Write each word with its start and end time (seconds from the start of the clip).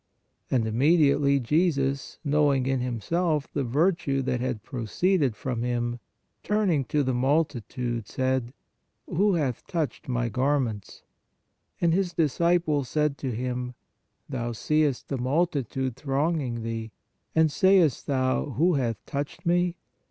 And 0.49 0.65
immediately 0.65 1.39
Jesus, 1.39 2.17
know 2.25 2.51
ing 2.51 2.65
in 2.65 2.79
Himself 2.79 3.47
the 3.53 3.63
virtue 3.63 4.23
that 4.23 4.39
had 4.39 4.63
proceeded 4.63 5.35
from 5.35 5.61
Him, 5.61 5.99
turning 6.41 6.85
to 6.85 7.03
the 7.03 7.13
multitude, 7.13 8.07
said: 8.07 8.51
Who 9.05 9.35
hath 9.35 9.67
touched 9.67 10.07
My 10.09 10.27
garments? 10.27 11.03
And 11.79 11.93
His 11.93 12.13
disciples 12.13 12.89
said 12.89 13.15
to 13.19 13.29
Him: 13.29 13.75
Thou 14.27 14.53
seest 14.53 15.07
the 15.07 15.19
multitude 15.19 15.95
thronging 15.95 16.63
Thee, 16.63 16.89
and 17.35 17.51
sayest 17.51 18.07
Thou, 18.07 18.45
Who 18.45 18.73
hath 18.73 18.97
touched 19.05 19.45
Me? 19.45 19.75